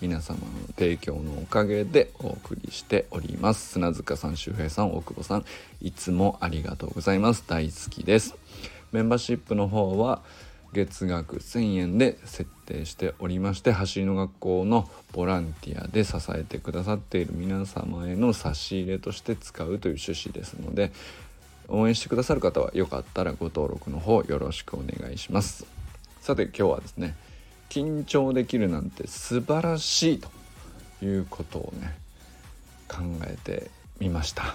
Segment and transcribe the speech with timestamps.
[0.00, 3.68] 皆様の提供のおかげでお送りしております。
[3.72, 5.44] 砂塚さん周平さん大久保さん
[5.80, 7.44] いつもありがとうございます。
[7.46, 8.34] 大好きです。
[8.92, 10.20] メンバーシップの方は
[10.72, 20.92] 月額1000円で設定しておりまして走りの学校のボランティアで支えてくださっている皆様への差し入れとして使うという趣旨ですので
[21.68, 25.66] 応援してくださる方はよかったらご登録の方よろしくお願いします。
[26.20, 27.16] さて今日はですね
[27.68, 30.28] 緊張できるなんて素晴らしいと
[31.04, 31.96] いうことをね
[32.88, 34.54] 考えてみました。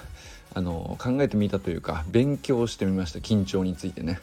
[0.53, 4.19] あの考えてみたというか勉強してみました緊張についてね。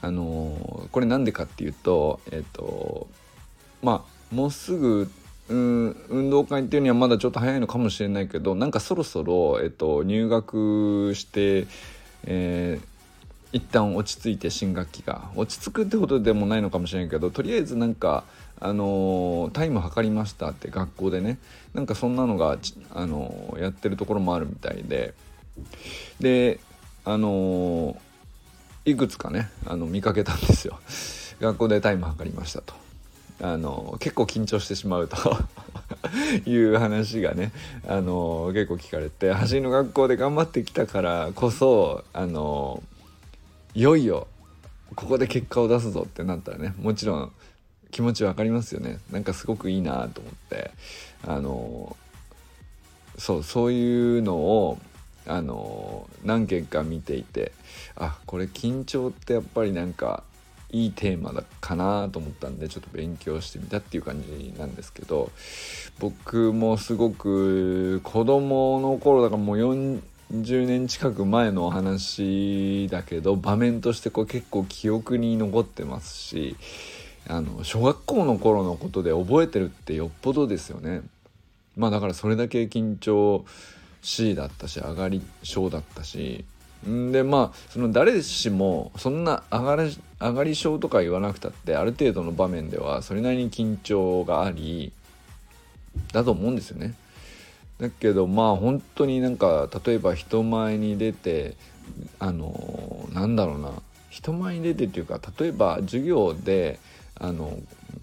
[0.00, 3.08] あのこれなんでかっていうとえっ、と
[3.82, 5.10] まあもうすぐ
[5.48, 11.66] うん運動会っていうにはまだちょっと早いのかもしれないけどなんかそろそろ、えっと、入学して、
[12.24, 12.78] え、
[13.52, 18.24] 一旦落ち着いて新学期が落ち着くってことでもないのかもしれないけどとりあえずなんか
[18.60, 21.38] あのタイム測りましたって学校でね
[21.72, 22.58] なんかそんなのが、
[22.92, 25.14] あのやってるところもあるみたいで
[26.20, 26.58] で
[27.04, 27.96] あの
[28.84, 30.78] いくつかねあの見かけたんですよ。
[31.40, 32.74] 学校でタイム測りましたと。
[33.40, 35.16] あの結構緊張してしまうと。
[36.46, 37.52] いう話がね
[37.86, 42.82] あの結構聞かれて走りの学校で頑張ってきたからこそあの
[43.74, 44.26] いよいよ
[44.94, 47.32] ここで結果を出すぞってなったらねもちろん
[47.90, 48.98] 気持ち分かりますよね。
[49.10, 50.70] なんかすごくいいなと思って。
[51.26, 51.96] あの
[53.18, 54.78] そうそういうのを
[55.26, 57.52] あの何件か見ていて
[57.96, 60.22] あこれ緊張ってやっぱりなんか
[60.70, 65.30] いいテーマだかなと思ったんでちょっと勉強してみたっていう感じなんですけど
[65.98, 69.58] 僕もすごく子供の頃だからもう
[70.32, 76.56] 40年近く前のお話だけど場面としてこう結構記憶に残ってますし
[77.26, 81.02] あの小学校の頃のことで覚えてるってよっぽどですよね。
[81.76, 83.44] まあだからそれだけ緊張
[84.02, 86.44] C だったし上がり症だったし
[86.86, 94.92] んでまあその誰しもそんな上がり上がり症とか言わなくたってある程度の場面ではそれなりに緊張があり
[96.12, 96.94] だと思うんですよね。
[97.80, 101.56] だけどまあ本当になんか例えば人前に出て
[102.18, 103.70] あのなんだろうな。
[104.10, 106.80] 人前に出てっていうか例えば授業で
[107.20, 107.56] あの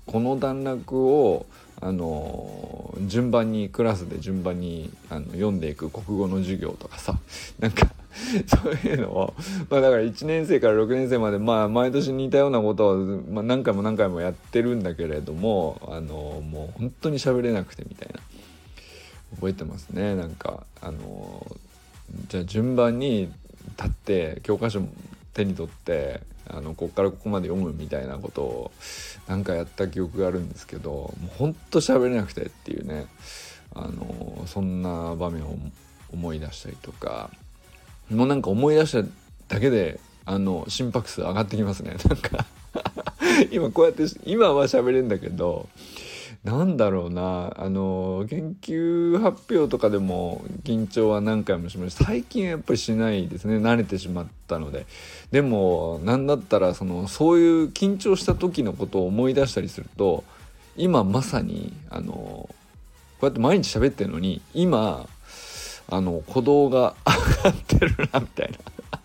[0.05, 1.45] この段落を
[1.81, 7.19] あの順番にクラスで順番にあの読んでいく国語の授業とかさ。
[7.59, 7.91] なんか
[8.47, 9.33] そういうのを、
[9.69, 12.95] まあ、だから1年生から6年生まで、まあ、毎年似たようなことを、
[13.29, 18.21] まあ、何回も何回もやってるんだけれどもあのもう本当に喋れなくてみたいな。
[19.35, 20.15] 覚えてますね。
[20.15, 21.45] なんかあの
[22.27, 23.31] じゃあ順番に
[23.77, 24.81] 立って教科書
[25.33, 28.71] 手に取ってあのこっからここまで読むみたいなことを
[29.27, 33.07] なんかやった記憶があるんですけどもうほんと喋れなくてっていうね。
[33.75, 35.57] あのそんな場面を
[36.11, 37.29] 思い出したりとか
[38.09, 39.07] もうなんか思い出した
[39.53, 41.97] だけであの心拍数上がってきますね。
[42.09, 42.45] なんか
[43.51, 45.69] 今こうやって今は喋れるんだけど
[46.45, 47.51] なんだろうな。
[47.57, 52.05] あの研究発表とかでも緊張は何回もしました。
[52.05, 53.57] 最近はやっぱりしないですね。
[53.57, 54.85] 慣れてしまったので。
[55.31, 60.23] でも何だったらそのそういう緊張した時のことを思い出したりすると
[60.77, 62.49] 今まさにあのこ
[63.23, 65.07] うやって毎日喋ってるのに今
[65.89, 66.95] あの鼓動が
[67.43, 68.57] 上がってるなみたいな。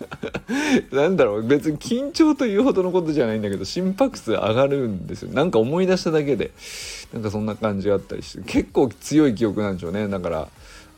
[0.93, 6.53] なんだろう別に緊張というほどのことじゃないんだけど心拍数上がるんですよなんか思い出しただけで
[7.13, 10.49] なんかそんな感じがあったりして結構強い記憶なんでしょうねだから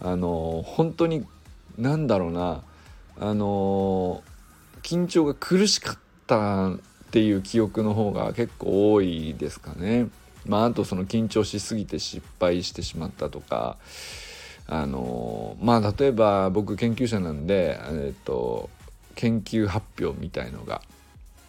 [0.01, 1.25] あの本当に
[1.79, 2.63] なんだろうな
[3.19, 4.23] あの
[4.83, 6.79] 緊張が苦しかったっ
[7.13, 10.09] ていう記憶の方が結構多いですかね。
[10.47, 13.77] まあ、あとその緊張しすぎて失敗してしまったとか
[14.67, 18.71] あのまあ例えば僕研究者なんで、えっと、
[19.15, 20.83] 研究発表みたいのが、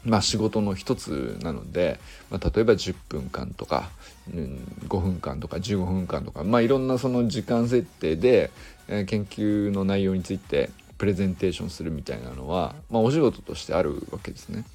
[0.06, 2.00] まあ、仕事の一つなので、
[2.30, 3.90] まあ、例えば10分間とか、
[4.34, 8.52] うん、5分間とか15分間とか、まあ、いろんなその時間設定で、
[8.88, 14.66] えー、研究の内容についてプレゼンテーションするみたいなのは、まあ、お仕事としてあるわけですね。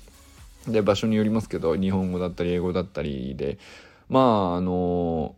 [0.67, 3.58] で場所によりますけど日本語だったり英語だったりで
[4.08, 4.20] ま
[4.52, 5.35] ああの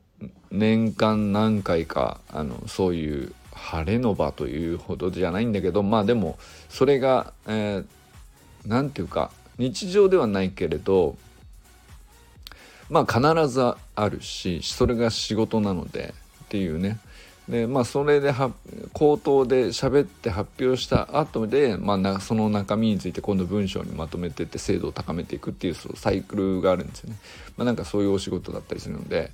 [0.50, 6.38] 年間何回かあのそういう晴れの場というほどじゃないんだけどまあでも
[6.69, 11.17] それが何、えー、て言うか日常ではないけれど
[12.88, 16.14] まあ必ずあるしそれが仕事なので
[16.44, 16.99] っていうね
[17.49, 18.32] でまあそれで
[18.93, 27.17] 口頭で喋って発表した後で、まあ、その中身について今度文章にまとめてって精度を高めていくっていうそのサイクルがあるんですよね。
[27.56, 29.32] まあ、なんかそういうお仕事だったりするので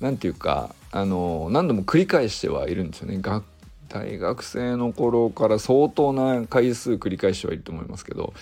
[0.00, 3.18] 何て言うかあの何度も繰り返してはいるんですよね。
[3.88, 8.32] 大学生の頃から相当な回数繰り返してはいると思いますけど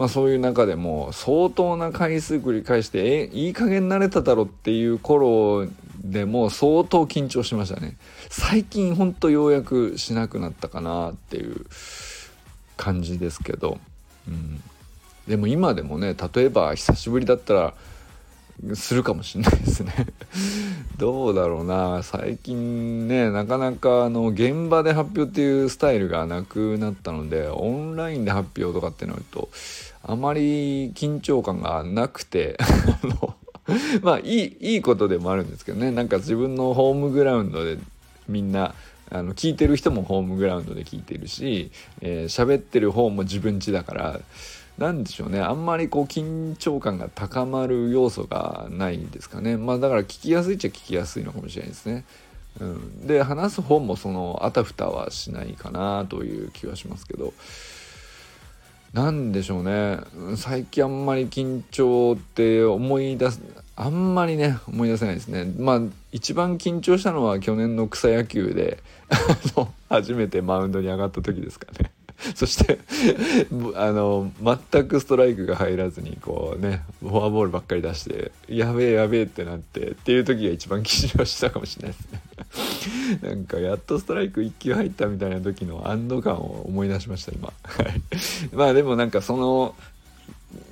[0.00, 5.68] まあ、そういう中でも相当な回数繰り返してえいい加減慣れただろっていう頃
[6.02, 7.98] でも相当緊張しましたね。
[8.30, 11.66] 最近ほんとようやくしなくなったかなっていう
[12.78, 13.78] 感じですけど、
[14.26, 14.62] うん、
[15.28, 17.74] でも今でもね例えば久しぶりだったら
[18.74, 20.06] するかもしれないですね。
[21.00, 22.02] どうだろうな。
[22.02, 29.48] 最近ねなかなかあの現場で発表っていうスタイルがなくなったのでオンラインで発表とかってなると
[30.02, 32.58] あまり緊張感がなくて
[34.02, 35.90] まあいいいいことでもあるんですけどね。
[35.90, 37.78] なんか自分のホームグラウンドで
[38.28, 38.74] みんな
[39.08, 41.70] あの聞いてる人もホームグラウンドで聞いてるし
[42.02, 44.20] 喋、えー、ってる方も自分家だから
[44.80, 45.40] 何でしょうね。
[45.40, 49.58] あんまりこう緊張感が高まる要素がないんですかね。
[49.58, 52.04] まあだから聞きやすいっちゃ聞きやすいのかもしれないですね。
[52.60, 57.34] うん、で話す方もそのあたふたはしないかなという気はしますけど。
[58.94, 59.98] 何でしょうね。
[60.36, 63.40] 最近あんまり緊張って思い出す
[63.76, 65.44] あんまりね思い出せないですね。
[65.58, 65.80] まあ
[66.10, 68.82] 一番緊張したのは去年の草野球で
[69.90, 71.92] 初めてマウンドに上がった時ですかね。
[72.34, 72.78] そして
[73.76, 82.20] あの全くストライクが入らずにこうねフォアボールばっかり出してやべえやべえってなってっていう時が一番緊張したかもしれないですね。
[83.30, 87.52] なんかやっとストライク1球入ったみたいな時の安堵感を思い出しました今。
[88.52, 89.74] まあでもなんかその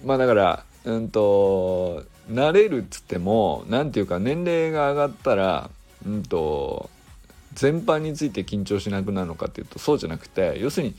[0.05, 5.71] まあだからうんと慣れるっつっても何て言うか年齢が上がったら
[6.06, 6.91] うんと
[7.55, 10.95] 全般について緊張しなくなるのかっていうとそうじゃなくて要するに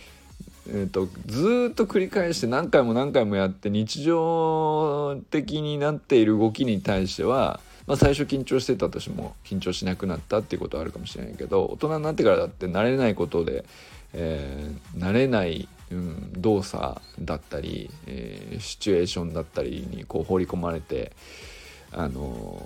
[0.71, 13.65] えーと、ずっと繰り返して何回も何回もやって日常的になっている動きに対しては、まあ、最初緊張してたとしても緊張しなくなったっていうことはあるかもしれないけど大人になってからだって慣れないことで、
[14.13, 21.13] えー、慣れない、うん、動作だったり、えー、シチュエーションだったりにこう放り込まれて
[21.91, 22.61] あの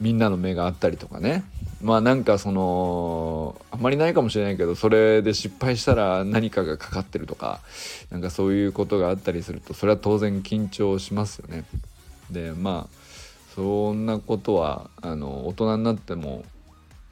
[0.00, 1.44] みんなの目があったりとかね。
[1.84, 7.60] まあなんかそのあんまりないかもしれないけどそれで失敗したら何かがかかってるとか
[8.10, 11.64] なんかそういうことがあったりするとそれは当然緊張しますよね。
[12.30, 12.96] でまあ
[13.54, 16.44] そんなことはあの大人になっても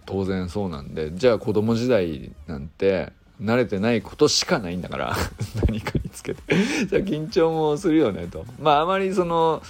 [0.06, 3.12] 当然そうなんでじゃあ子供時代なんて
[3.42, 5.16] 慣れてないことしかないんだから
[5.68, 6.42] 何かにつけて。
[6.88, 8.46] じゃあ緊張もするよねと。
[8.58, 9.62] まああまりその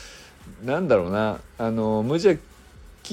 [0.65, 2.39] なんだろうなあの無邪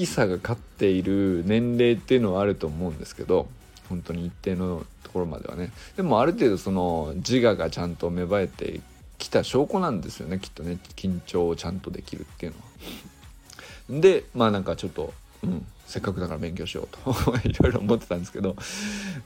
[0.00, 3.48] きさが勝っている年齢っていうのはあると思うんですけど
[3.90, 5.72] 本当に一定のところまではね。
[5.96, 8.80] でもある程度その自我がちゃんと芽生えて
[9.18, 10.78] きた証拠なんですよねきっとね。
[10.96, 12.58] 緊張をちゃんとできるっていうの
[13.96, 14.00] は。
[14.00, 15.12] でまあなんかちょっと、
[15.42, 17.12] うん、せっかくだから勉強しようと。
[17.44, 18.56] いろいろ思ってたんですけど。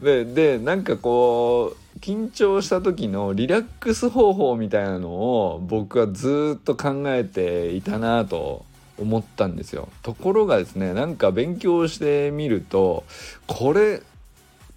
[0.02, 8.64] ででなんかこう緊張した時のリラックス方法みたいなのを僕はずっと考えていたなと
[8.98, 9.88] 思ったんですよ。
[10.02, 13.04] ところがですねなんか勉強してみると
[13.46, 14.02] これ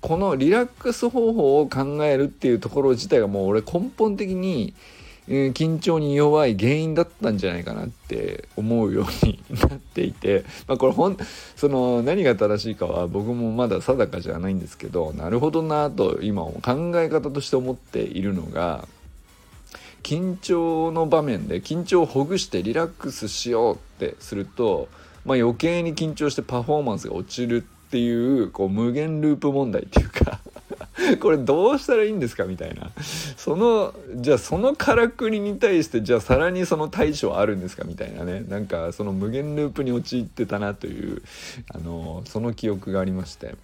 [0.01, 4.74] このリラックス方法を考えるっていうところ自体がもう俺根本的に、
[5.27, 11.17] え、緊張に弱い原因だったんじゃないかなって思うようになっていて、まあ、これほん
[11.55, 18.88] その何が正しいかは僕もまだ定かじゃないんですけどなるほどなと今考え方として思っているのが
[20.07, 24.87] 緊張の場面で緊張をほぐしてリラックスしようってすると、
[25.25, 28.09] まあ、余計に緊張してパフォーマンスが落ちるってい
[28.41, 30.39] うこう無限ループ問題っていうか
[31.19, 32.89] これどうしたらいいんですかみたいな。
[33.35, 38.45] そのじゃあそのからくりに対してじゃあさらにその対処あるんですかみたいなね。
[38.47, 41.21] なんかその無限ループに陥ってたなという
[41.73, 43.55] あのその記憶がありまして。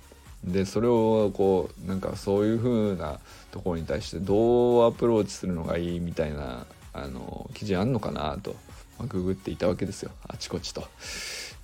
[0.44, 3.20] でそれをこうなんかそういう風な
[3.52, 8.56] ところに対してどうアプローチするのがいいみたいなあの記事あんのかなと、
[9.00, 10.84] まあ、ググっていたわけですよあちこちと。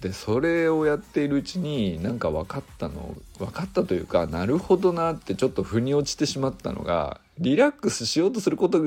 [0.02, 8.80] でそれをやっているうちになんか分かったの分かったというかなるほどなってちょっと腑に落ちてしまったのがリラックスしようとすること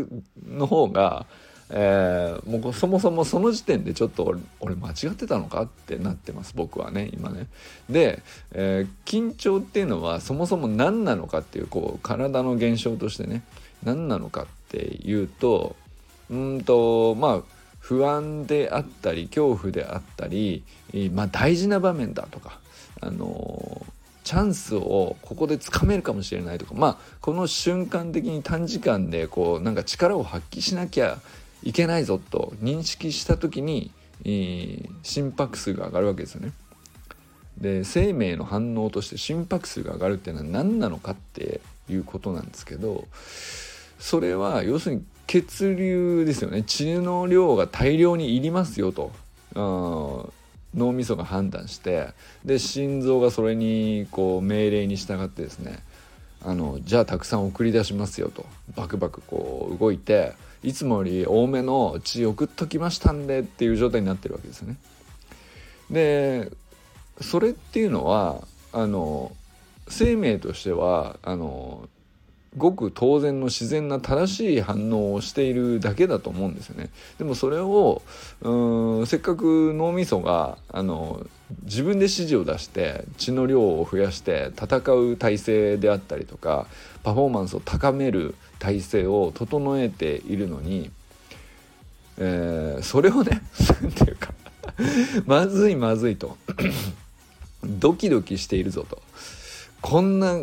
[0.47, 1.27] の方が
[1.75, 7.47] えー、もうそもそもその時点でちょっと俺間違ってたのかってなってます僕はね今ね。
[7.89, 13.43] で、えー、緊張っていうのはそもそも何なのかっていうこう体の現象としてね
[13.83, 15.75] 何なのかっていうと
[16.31, 17.43] うんとまあ
[17.81, 20.63] 不安であったり恐怖であったり、
[21.13, 22.61] まあ、大事な場面だとか、
[23.01, 23.85] あの
[24.23, 31.19] チャンスをここでつかめるかもしれないとかまあこの瞬間的に短時間でこうなんか力を発揮しなきゃ
[31.63, 33.91] いけないぞと認識した時に、
[35.03, 36.53] 心拍数が上がるわけですよね。
[37.59, 43.07] で生命の反応として心拍数が上がるっていうのは何なのかっていうことなんですけど
[43.99, 49.13] それは要するに血流ですよね血の量が大量にいりますよと。
[50.75, 52.09] 脳みそが判断して
[52.47, 55.81] で心臓がそれにこう命令に従ってですね
[56.45, 64.77] あのじゃあたくさん送り出しますよとバクバクこう動いていつもより多めの血送っときましたんでっていう状態になってるわけですよね。
[65.91, 66.51] で
[67.21, 69.33] それっていうのはあの
[69.89, 71.89] 生命としてはあの
[72.57, 76.91] ごく当然の自然な正しい反応をしているだけだと思うんですよね。
[77.19, 78.03] でもそれを
[78.43, 81.27] うんせっかく脳みそがあの
[81.65, 86.67] 自分で指示を出して血の量を増やして戦う体制であったりとか
[87.03, 90.91] パフォーマンスを高める体制を整えているのに、
[92.19, 93.43] えー、それをね
[93.81, 94.35] 何ていうか
[95.27, 96.37] まずいまずいと
[97.65, 99.01] ドキドキしているぞと
[99.81, 100.39] こんな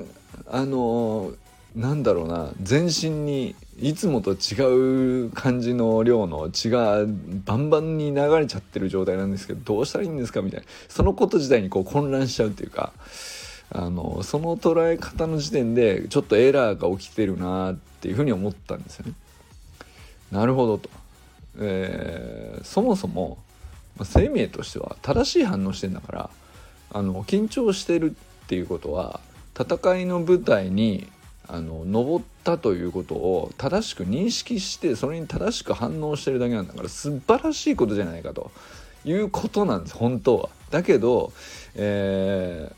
[0.47, 1.35] あのー
[1.75, 7.05] なんだろうな全身にいつもと違う感じの量の血が
[7.45, 12.91] バンバンに流れちゃってる状態なんですけどどうしたらいいんですかみたいなそのこと自体にこう混乱しちゃうっていうか
[13.71, 19.13] あのその捉え方の時点でちょっとエラーが起きてるなっていうふうに思ったんですよね。
[20.31, 20.89] なるほどと。
[21.59, 23.37] えー、そもそも
[24.03, 26.29] 生命としては正しい反応してんだから
[26.91, 29.19] あの緊張してるっていうことは
[29.59, 31.07] 戦いの舞台に
[31.51, 38.51] あの登ったということを正しく認識してそれに正しく反応してるだけなんだから素晴らしいことじゃないかと
[39.03, 40.49] いうことなんです本当は。
[40.69, 41.33] だけど、
[41.73, 42.71] え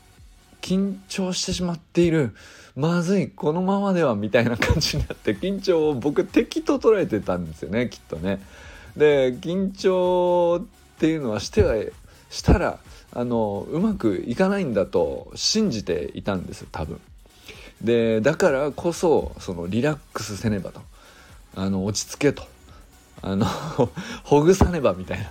[0.62, 2.34] ー、緊張してしまっている
[2.74, 8.40] まずいこのままではみたいな感じになって緊張を僕敵と捉えてたんですよねきっとね。
[8.96, 11.74] で緊張っていうのはしては
[12.30, 12.78] したら
[13.12, 16.98] あのうまくいかないんだと信じていたんです多分。
[17.82, 20.80] でだからこそそのリラックスせねばと。
[21.54, 22.44] あの落ち着けと。
[23.20, 23.46] あの
[24.24, 25.30] ほぐさねばみたいな。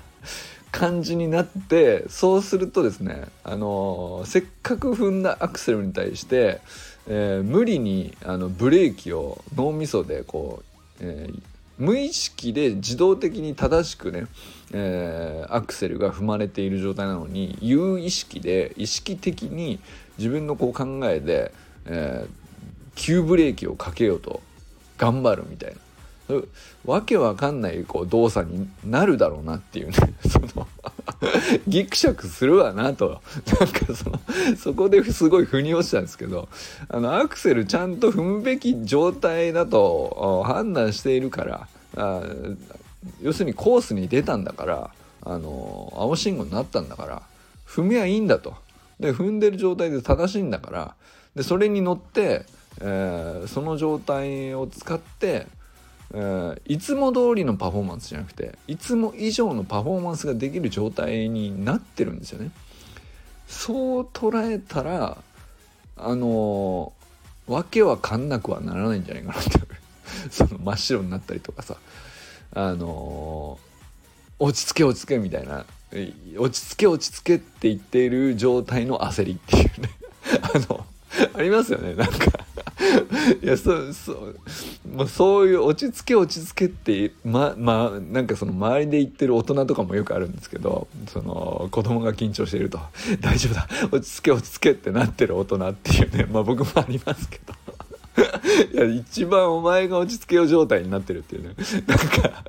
[0.71, 6.61] 感じになってそうするとですねあのせっかく踏んだアクセルに対して、
[7.07, 11.41] えー、無理にあのブレーキを脳みそでこう、えー、
[11.77, 14.27] 無意識で自動的に正しくね、
[14.71, 19.79] えー、アクセルが踏まれている状態なのに有意識で意識的に
[20.17, 21.51] 自分のこう考えで、
[21.85, 22.40] えー、
[23.01, 24.41] 急ブレーキをかけようと
[24.99, 25.77] 頑張るみたいな。
[26.85, 29.95] わけわかんないこう動作になるだろうなっていうね。
[30.29, 30.67] その
[31.67, 33.21] ギクシャクするわなと。
[33.59, 34.21] なんかその
[34.55, 36.47] そこですごい腑に落ちたんですけど。
[36.89, 41.67] あのアクセルちゃんと踏むべき状態だと判断しているから
[41.97, 42.21] あ
[43.19, 44.91] 要するにコースに出たんだから
[45.23, 47.23] あの青信号になったんだから
[47.67, 48.53] 踏みはいいんだと。
[48.99, 50.95] で踏んでる状態で正しいんだから
[51.35, 52.45] でそれに乗って
[52.83, 55.47] えー、その状態を使って、
[56.13, 62.51] えー、いつも通りのパフォーマンスじゃなくていつも以上のパフォーマンスができる状態になってるんですよね。
[63.47, 65.17] そう捉えたら
[65.97, 69.51] あのー、わけはかんなくはならないんじゃないかなって。
[70.31, 71.77] その真っ白になったりとかさ。
[72.53, 75.65] あのー、落ち着け落ち着けみたいな。
[76.37, 79.89] 落ち着け落ち着けって言っている状態の焦りっていうね。
[80.41, 80.85] あの
[81.33, 81.93] ありますよね。
[81.93, 82.45] なんか
[83.41, 92.79] いやそうそう、そういう落ち着け落ち着けってままあなんかその周りで言ってる大人とかもよくあるんですけどその子供が緊張していると
[93.21, 93.67] 「大丈夫だ。
[93.91, 97.53] 落ち着け落ち着け」ってなってる大人っていうねまあ僕もありますけど。
[98.73, 101.55] いや一番お前が落ち着けよう状態になってるっていうね。
[101.87, 102.43] なんか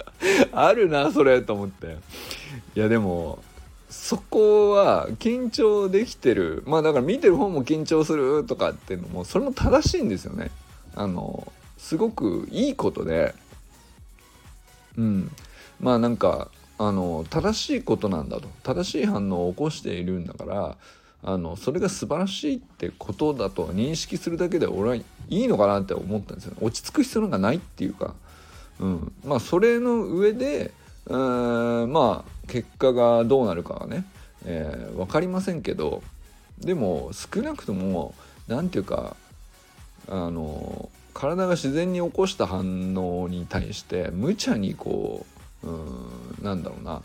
[0.52, 1.98] あるなそれと思って。
[2.74, 3.42] いやでも
[3.92, 6.62] そこは緊張できてる。
[6.66, 10.50] まあだから見てる方も緊張するとかっていうのもそれも正しいんですよね。
[10.94, 13.34] あのすごくいいことで。
[14.96, 15.30] うん。
[15.78, 18.48] まあなんかあの正しいことなんだと。
[18.62, 20.76] 正しい反応を起こしているんだから
[21.22, 28.14] あのそれが素晴らしいってことだと認識するだけで俺はいいのかなって思ったんですよ、ね、落ち着く必要なんかないっていうか。
[28.80, 30.72] うん、まあそれの上で
[31.06, 31.16] う
[31.86, 34.04] んまあ結果がどうなるかはね、
[34.44, 36.02] えー、分かりませんけど
[36.58, 38.14] でも少なくとも
[38.46, 39.16] 何て言うか
[40.06, 45.24] あの体が自然に起こした反応に対して無茶にこ
[45.62, 47.02] ううんなんだろうな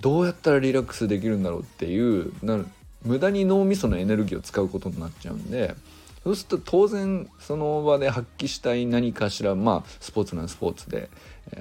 [0.00, 2.64] どうやったらリラックスできるんだろうっていうな
[3.04, 5.74] 無駄に脳みそのエネルギーを使うことになっちゃうんで
[6.22, 11.08] そうすると当然その場で発揮したい何かしらまあスポーツならスポーツで、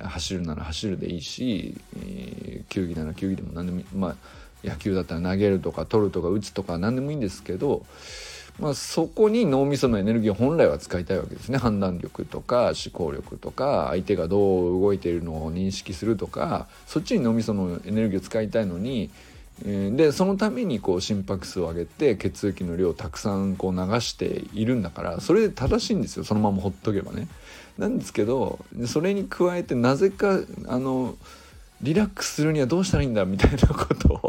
[0.04, 1.76] 走るなら走るでいいし、
[2.06, 4.16] え、球技なら球技でも何でもまあ
[4.64, 7.86] 野球だったら投げるとか取るとか打つとか何でもいいんですけど
[8.60, 11.58] まあ、そこに脳みそのエネルギーを本来は使いたいわけですね。
[11.58, 19.12] 判断力とか思考力とか相手がどう動いているのを認識するとかそっちに脳みそのエネルギーを使いたいのに
[19.64, 27.28] でそのためにこう心拍数を上げて血液の量をたくさんこう流しているんだからそれで正しいんですよそのままほっとけばね。
[27.78, 31.16] なんですけどそれに加えてなぜかあの
[31.82, 34.20] リラックスするにはどうしたらいいんだみたいなことを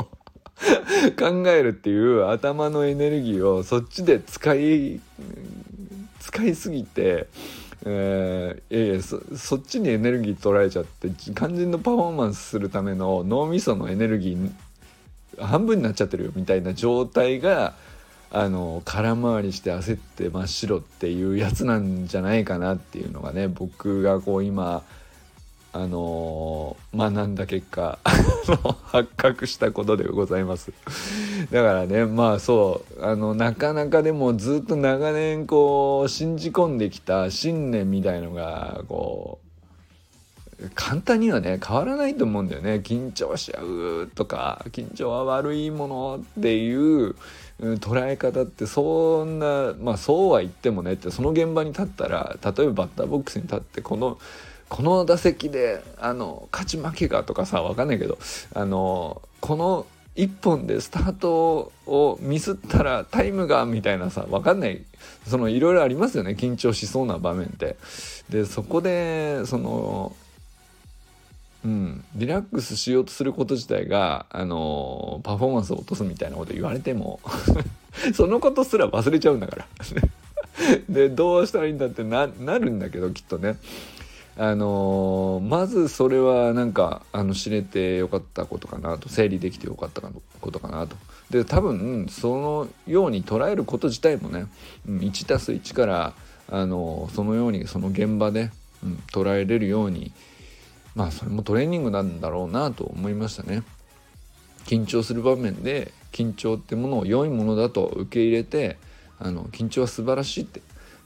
[1.19, 5.01] 考えるっていう頭のエネルギーをそっちで使い
[6.21, 7.29] 使いすぎて、
[7.87, 14.51] えー、いやそそっちにエネルギー取られちゃって肝心のパフォーマンスするための脳みそのエネルギー
[15.41, 17.75] 半分になっちゃってるよみたいな状態が
[18.31, 24.83] あの空回りして焦って真っ白っていうやつなんじゃないかなっていうのがね僕がこう今
[25.73, 27.99] あのー、学んだ結果
[28.85, 30.73] 発覚したことでございます。
[31.53, 39.48] だからねまあそうあのなかなかでもずっと長年こう信じ込んできた信念みたいのがこう
[40.75, 42.81] 簡単にはね変わらないと思うんだよね。
[42.85, 47.15] 緊張しちゃうとか緊張は悪いものっていう
[47.61, 54.19] 捉え方ってそんなまあそうは言ってもねってその現場に立ったら例えばバッターボックスに立ってこの
[54.69, 58.19] この打席であの勝ち負けがとかさ分かんないけど
[58.55, 59.87] あのこの
[60.17, 64.83] 1本でスタートをミスったらタイムがみたいなさ分かんない。
[65.29, 66.33] そのいろいろありますよね。
[66.33, 67.77] 緊張しそうな場面って。
[68.29, 70.17] でそこでその
[71.65, 72.05] うん。
[72.15, 77.21] リラックスしようとすること自体があのパフォーマンスを落とすみたいなこと言われても
[78.15, 79.67] そのことすら忘れちゃうんだから。
[80.89, 83.57] でどうしたらいいんだってなるんだけどきっとね。
[84.41, 89.09] あのー、まずそれはなんかあの知れてよかったことかなと。
[89.09, 90.01] 整理できてよかった
[90.41, 90.97] ことかなと。
[91.31, 94.47] で多分そのように捉えること自体もね、
[94.87, 96.13] 1+1 から、
[96.49, 98.53] あのー、そのようにその現場で、
[98.85, 100.13] うん、捉えれるように
[100.99, 103.63] まあそれもトレーニングなんだろうなと思いましたね。
[104.67, 108.79] 緊張する場面で緊張ってものを良いものだと受け入れて
[109.21, 110.61] あの緊張は素晴らしいって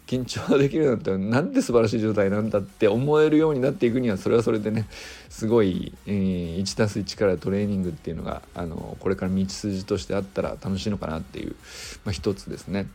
[0.06, 4.86] 緊張できるなんてなんて素晴らしい状態なんだって思えるようになっていくにはそれはそれでね
[5.28, 11.54] すごい、えー、1+1 からトレーニングっていうのがあのこれから道筋としてあったら楽しいのかなっていう、
[12.06, 12.86] まあ、一つですね。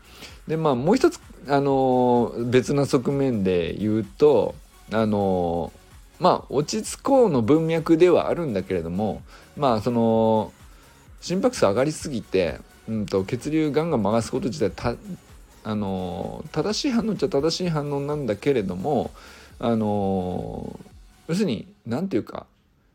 [0.48, 4.56] でまあもう一つあの別な側面で言うと
[4.92, 5.72] あの
[6.20, 9.22] まあ落ち着こうの文脈ではあるんだけれども
[9.56, 10.52] まあその
[11.22, 14.98] 心拍数上がりすぎて、うんと、血流ガンガン回すこと自体
[15.64, 19.12] あの正しい反応っちゃ正しい反応なんだけれども
[19.60, 20.80] あの
[21.28, 22.46] 要するに何て言うか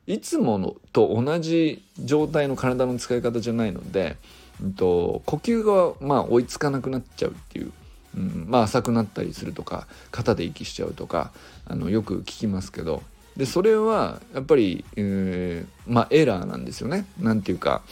[0.07, 4.17] いつものと同じ状態の体の使い方じゃないので、
[4.63, 7.73] うん、と呼吸がまあ追いつかなくなっちゃうっていう、
[8.17, 11.33] うん、まあ浅くなったりするとか肩で息しちゃうとか
[11.67, 13.03] あのよく聞きますけど
[13.37, 17.07] でそれはやっぱり、えー、まあエラーなんですよね。
[17.19, 17.83] なんていうか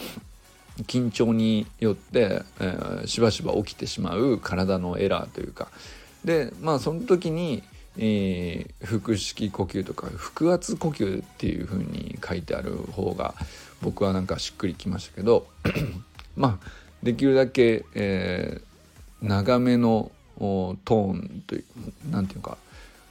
[0.87, 5.68] 緊張によって、えー、しばしば起きてしまう体のエラーというか
[6.24, 7.62] でまあその時に、
[7.98, 13.35] えー、腹式呼吸とか腹圧呼吸っていう風に書いてある方が
[13.83, 15.46] 僕はなんかしっくりきましたけど
[16.37, 16.66] まあ
[17.02, 18.69] できるだけ、えー、
[19.22, 21.64] 長めのトーンという
[22.11, 22.56] 何て言うか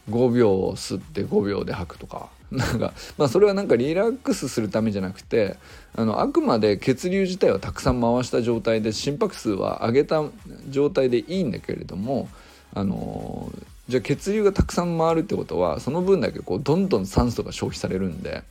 [0.10, 5.58] 5秒吸って5秒で吐くとかなんかまあそれはなんかリラックスするためじゃなくて
[5.95, 10.24] あのあくまで血流自体はたくさん回した状態で心拍数は上げた
[10.69, 12.28] 状態でいいんだけれども
[12.74, 13.52] あの
[13.88, 18.43] じゃあ血流がたくさん回るってことはその分だけこうどんどん酸素が消費されるんで。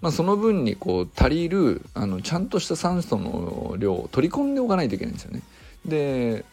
[0.00, 5.42] まあ、その分にこう足りるあのちゃんとした酸素の量を取り込んでおかないといけないんですよね。
[5.84, 6.44] で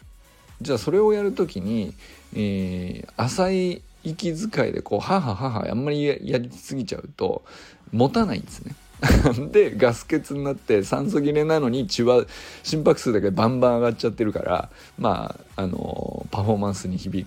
[0.61, 1.93] じゃあそれをやる時に、
[2.33, 7.43] えー、浅い息遣いでこうははははあんまりやりすぎちゃうと
[7.91, 8.75] 持たないんですね。
[9.51, 12.25] でガス欠になって酸素切れなのに血は
[12.63, 17.25] 心拍数だけバンバン上がっちゃってるからまああのパフォーマンスに響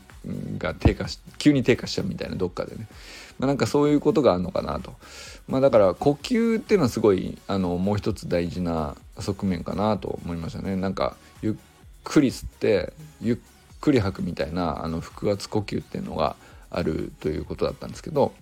[0.57, 2.87] が低下し急に低下しちゃうみたいなどっかでね
[3.39, 4.95] まあ、なんかそういうことがあるのかなと。
[5.47, 10.77] まあ、だから呼吸っていうのはすごいあのもう一つ大事な側面かなと思いましたね。
[10.77, 11.17] なんか
[12.09, 13.37] くり吸ってゆっ
[13.81, 16.37] くり吐くみたいなあの腹圧呼吸っていうのが
[16.71, 18.33] あるということだったんですけど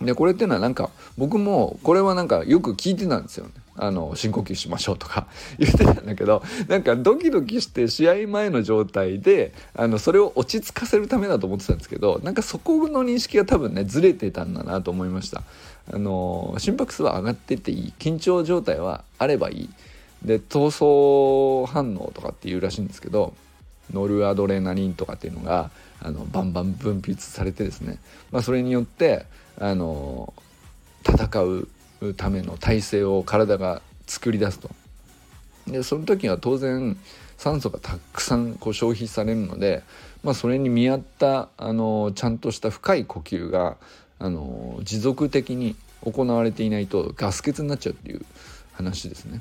[0.00, 3.52] でこれっていうのはなんか僕もこれはなんかよく聞いてたんですよね。
[3.74, 5.28] あの深呼吸しましょうとか
[5.58, 15.42] 言ってたんだけどなんかドキドキして試合前の状態であのそれを落ち着かせるためだと思ってたんですけどなんかそこの認識が多分ねずれてたんだなと思いました
[15.90, 19.70] あの心拍数は上がってていい緊張状態はあればいい
[20.24, 23.34] で闘争反応とかっていうらしいんですけど
[23.92, 27.98] ノルアドレナリンとかっていうのがあのバンバン分泌されてですね、
[28.30, 29.26] まあ、それによって
[29.58, 30.32] あの
[31.06, 31.68] 戦う
[32.14, 34.70] ための体制を体が作り出すと。
[35.66, 36.96] でその時は当然
[37.36, 39.82] 酸素がたくさんこう消費されるので、
[40.24, 43.76] まあ、それに見合ったあのちゃんとした深い呼吸が
[44.18, 48.24] あの持続的に行われていないとガス欠になっちゃうっていう
[48.72, 49.40] 話ですね。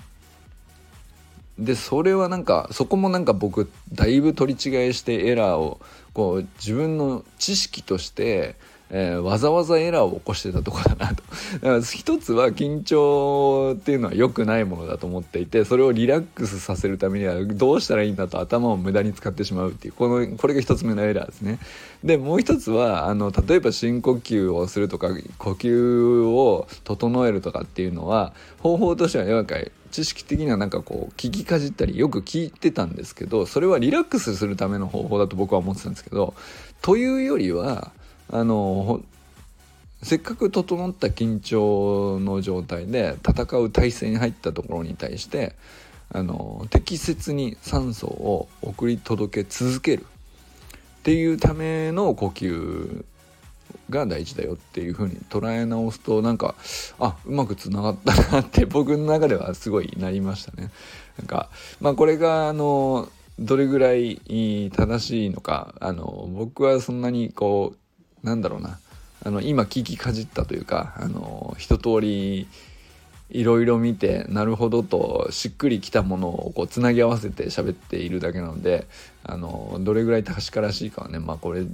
[1.59, 5.79] でそれはなんかそこもなんか僕だいぶ取り違えしてエラーを
[6.13, 8.55] こう自分の知識として
[8.93, 11.23] えー、わざわざエラーを起こしてたとこだなと。
[11.55, 21.59] だから一つは緊張っていうのは良くないものだと思っていてそれをリラックスさせるためにはどうしたらいいんだと頭を無駄に使ってしまうっていうこのこれが一つ目のエラーですね。
[22.03, 29.55] でもう一つはあの例えば深呼吸をするとか呼吸を整えるとかっていうのは方法としてはなんか
[29.91, 36.33] 知識的にはなんかこう聞きかじったりよく聞いてたんですけどそれはリラックスするための方法だと僕は思ってたんですけど
[36.81, 37.91] というよりは
[38.31, 39.01] あの
[40.03, 45.55] せっかく整った緊張の状態で戦う体勢に入ったところに対して
[46.13, 50.05] あの適切に酸素を送り届け続ける
[51.01, 53.05] っていうための呼吸
[53.89, 56.55] が大事だよっていう風に捉え直すとなんか
[56.99, 60.69] あうまくつながったなって僕の中ではすごいなりましたね。
[61.17, 64.21] なんかまあこれがあのどれぐらい
[64.75, 67.77] 正しいのかあの僕はそんなにこう
[68.23, 68.79] なんだろうな。
[69.23, 72.47] あの今聞きかじったというかあの一通り
[73.29, 78.87] いろいろ見てなるほどとしっくりきたものをこうつなぎ合わせて喋っているだけなので
[79.23, 81.65] あのどれぐらい確からしいかはねまあこれ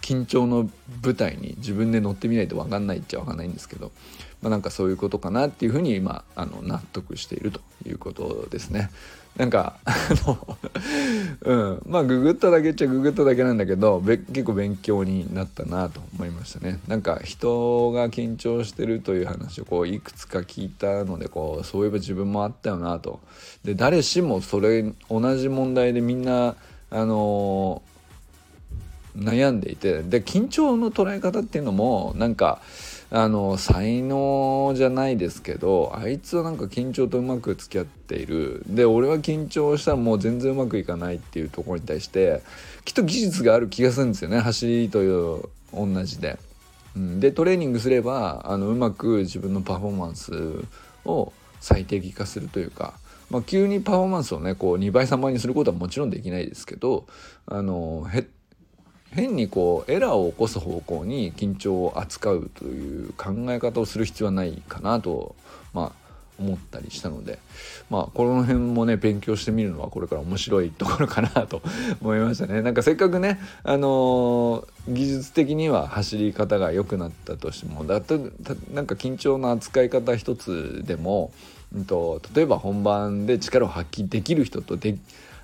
[0.00, 0.70] 緊張の
[1.02, 3.92] 舞台に自分で乗ってみないと分かんないっちゃ分かんないんですけど、
[4.40, 8.90] まあ、なんかそういうことかなっていうふうに今あの納得しているということですね。
[9.36, 9.94] なんかあ
[10.26, 10.58] の
[11.46, 11.82] うん。
[11.86, 16.80] まあググっただけっちゃググっただけなんだけど結構勉強になったなと思いましたね。
[16.88, 23.20] なんか人が緊張してるという話をこういくつか聞いたのでこうそういえば自分もあったよなと。
[23.64, 26.56] で誰しもそれ同じ問題でみんな
[26.90, 27.82] あの
[29.18, 32.60] 悩んでいてで緊張の捉え方っていうのもなんか
[33.10, 38.62] あの才能じゃないですけどあいつはなんか緊張とうまく付き合っている。
[38.66, 42.42] で俺は緊張したらもう全然うまくいかないっていうところに対して
[42.84, 44.40] きっと技術がある気がするんですよね。
[44.40, 46.38] 走りという同じで。
[46.96, 50.64] うん、でトレーニングすればあのうまく自分のパフォーマンス
[51.04, 52.94] を最適化するというか、
[53.30, 57.06] まあ、急にパフォーマンスをねこう2倍3倍にすることはもちろんできないですけど
[57.46, 58.06] あの
[59.12, 65.34] 変にこうエラーを起こす方向に緊張を扱うという考え方をする必要はないかなと
[65.72, 67.38] まあ思ったりしたので
[67.90, 71.62] まあこの辺もね勉強してみるのはこれから面白いところかなと
[72.00, 72.62] 思いましたね。
[72.62, 78.18] なんかせっかくねあのー、技術的には走り方が良くなったとしてもだと
[78.72, 81.32] なんか緊張の扱い方一つでも、
[81.74, 84.96] うんと、例えば本番で力を発揮できる人とで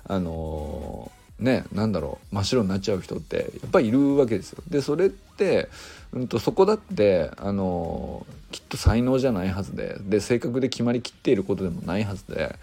[0.07, 4.63] あのーねなんだろう真っ白になっちゃう人ってやっぱりいるわけですよ。
[4.69, 5.69] でそれって、
[6.13, 12.55] うんと、そこだってあのきっと才能じゃないはずでで性格で決まりきっていることでもないはずで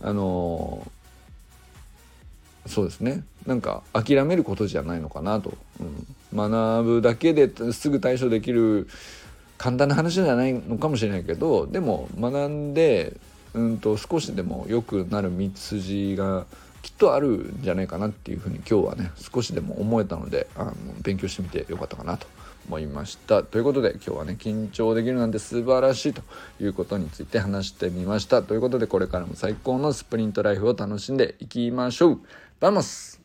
[0.00, 0.86] あの
[2.66, 8.88] そうですねなんか諦めることじゃないのかなと、うん、学ぶだけですぐ対処できる
[9.58, 13.16] 簡単な話じゃないのかもしれないけどでも学んで、
[13.54, 16.46] うんと、少しでも良くなる道筋が
[16.82, 22.26] きっとあるんじゃないかなっていうふうに今日はね少しでも思えたのであの勉強してみてよかったかなと
[22.68, 23.42] 思いました。
[23.42, 26.22] ということで今日はね緊張できるなんて素晴らしいと
[26.60, 28.42] いうことについて話してみました。
[28.42, 32.20] ということでこれからも最高のスプリントライフを楽しんでいきましょう。
[32.60, 33.21] バモス!